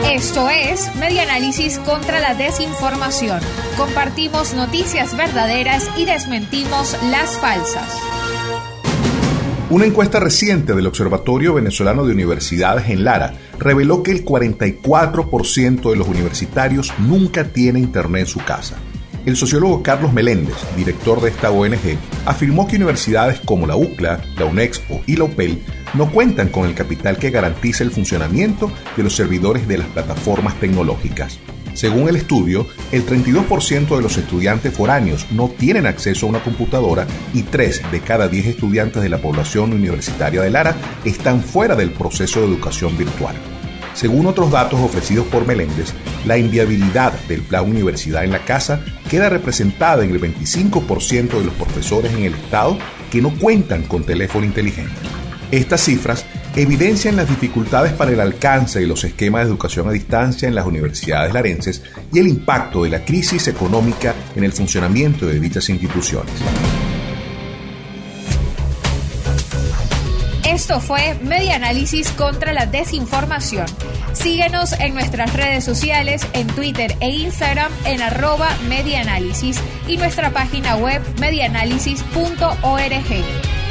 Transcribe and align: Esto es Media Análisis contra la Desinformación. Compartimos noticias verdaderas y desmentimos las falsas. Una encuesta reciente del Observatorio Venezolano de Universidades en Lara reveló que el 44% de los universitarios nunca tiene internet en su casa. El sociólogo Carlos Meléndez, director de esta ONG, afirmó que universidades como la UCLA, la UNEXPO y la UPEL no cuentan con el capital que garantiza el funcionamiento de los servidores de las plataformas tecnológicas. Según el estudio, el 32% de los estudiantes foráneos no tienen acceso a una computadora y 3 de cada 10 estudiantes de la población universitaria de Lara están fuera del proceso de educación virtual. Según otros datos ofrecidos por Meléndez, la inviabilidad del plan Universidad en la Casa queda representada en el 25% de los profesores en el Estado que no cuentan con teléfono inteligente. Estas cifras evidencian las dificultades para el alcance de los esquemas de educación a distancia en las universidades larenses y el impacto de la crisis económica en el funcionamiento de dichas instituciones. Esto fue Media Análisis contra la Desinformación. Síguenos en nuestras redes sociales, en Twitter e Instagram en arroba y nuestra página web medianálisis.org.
Esto 0.00 0.48
es 0.48 0.94
Media 0.96 1.22
Análisis 1.22 1.78
contra 1.78 2.20
la 2.20 2.34
Desinformación. 2.34 3.40
Compartimos 3.76 4.54
noticias 4.54 5.16
verdaderas 5.16 5.88
y 5.96 6.04
desmentimos 6.04 6.96
las 7.10 7.38
falsas. 7.38 7.98
Una 9.70 9.86
encuesta 9.86 10.20
reciente 10.20 10.74
del 10.74 10.86
Observatorio 10.86 11.54
Venezolano 11.54 12.04
de 12.04 12.12
Universidades 12.12 12.90
en 12.90 13.04
Lara 13.04 13.34
reveló 13.58 14.02
que 14.02 14.10
el 14.10 14.24
44% 14.24 15.90
de 15.90 15.96
los 15.96 16.08
universitarios 16.08 16.92
nunca 16.98 17.44
tiene 17.44 17.78
internet 17.78 18.22
en 18.22 18.26
su 18.28 18.40
casa. 18.40 18.76
El 19.24 19.36
sociólogo 19.36 19.82
Carlos 19.82 20.12
Meléndez, 20.12 20.56
director 20.76 21.20
de 21.20 21.30
esta 21.30 21.50
ONG, 21.50 21.96
afirmó 22.26 22.66
que 22.66 22.76
universidades 22.76 23.40
como 23.40 23.66
la 23.66 23.76
UCLA, 23.76 24.20
la 24.36 24.46
UNEXPO 24.46 25.02
y 25.06 25.16
la 25.16 25.24
UPEL 25.24 25.62
no 25.94 26.10
cuentan 26.10 26.48
con 26.48 26.66
el 26.66 26.74
capital 26.74 27.18
que 27.18 27.30
garantiza 27.30 27.84
el 27.84 27.90
funcionamiento 27.90 28.70
de 28.96 29.02
los 29.02 29.14
servidores 29.14 29.68
de 29.68 29.78
las 29.78 29.88
plataformas 29.88 30.58
tecnológicas. 30.58 31.38
Según 31.74 32.08
el 32.08 32.16
estudio, 32.16 32.66
el 32.92 33.06
32% 33.06 33.96
de 33.96 34.02
los 34.02 34.18
estudiantes 34.18 34.74
foráneos 34.74 35.26
no 35.30 35.48
tienen 35.48 35.86
acceso 35.86 36.26
a 36.26 36.28
una 36.28 36.44
computadora 36.44 37.06
y 37.32 37.42
3 37.44 37.90
de 37.90 38.00
cada 38.00 38.28
10 38.28 38.46
estudiantes 38.46 39.02
de 39.02 39.08
la 39.08 39.18
población 39.18 39.72
universitaria 39.72 40.42
de 40.42 40.50
Lara 40.50 40.76
están 41.04 41.42
fuera 41.42 41.74
del 41.74 41.90
proceso 41.90 42.40
de 42.40 42.46
educación 42.46 42.96
virtual. 42.98 43.34
Según 43.94 44.26
otros 44.26 44.50
datos 44.50 44.80
ofrecidos 44.80 45.26
por 45.26 45.46
Meléndez, 45.46 45.92
la 46.26 46.38
inviabilidad 46.38 47.12
del 47.28 47.42
plan 47.42 47.68
Universidad 47.68 48.24
en 48.24 48.32
la 48.32 48.44
Casa 48.44 48.84
queda 49.10 49.28
representada 49.28 50.04
en 50.04 50.10
el 50.10 50.20
25% 50.20 51.38
de 51.38 51.44
los 51.44 51.54
profesores 51.54 52.12
en 52.12 52.24
el 52.24 52.34
Estado 52.34 52.78
que 53.10 53.20
no 53.20 53.30
cuentan 53.38 53.82
con 53.82 54.04
teléfono 54.04 54.46
inteligente. 54.46 55.11
Estas 55.52 55.82
cifras 55.82 56.24
evidencian 56.56 57.14
las 57.14 57.28
dificultades 57.28 57.92
para 57.92 58.10
el 58.10 58.20
alcance 58.20 58.80
de 58.80 58.86
los 58.86 59.04
esquemas 59.04 59.44
de 59.44 59.50
educación 59.50 59.86
a 59.86 59.92
distancia 59.92 60.48
en 60.48 60.54
las 60.54 60.64
universidades 60.64 61.34
larenses 61.34 61.82
y 62.10 62.20
el 62.20 62.26
impacto 62.26 62.84
de 62.84 62.88
la 62.88 63.04
crisis 63.04 63.48
económica 63.48 64.14
en 64.34 64.44
el 64.44 64.52
funcionamiento 64.52 65.26
de 65.26 65.38
dichas 65.38 65.68
instituciones. 65.68 66.32
Esto 70.46 70.80
fue 70.80 71.18
Media 71.22 71.56
Análisis 71.56 72.10
contra 72.12 72.54
la 72.54 72.64
Desinformación. 72.64 73.66
Síguenos 74.14 74.72
en 74.72 74.94
nuestras 74.94 75.34
redes 75.34 75.64
sociales, 75.64 76.26
en 76.32 76.46
Twitter 76.46 76.96
e 77.00 77.10
Instagram 77.10 77.70
en 77.84 78.00
arroba 78.00 78.48
y 79.86 79.98
nuestra 79.98 80.30
página 80.30 80.76
web 80.76 81.02
medianálisis.org. 81.20 83.61